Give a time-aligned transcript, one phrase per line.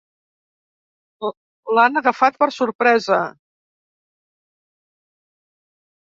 [1.77, 3.19] L'han agafat per sorpresa.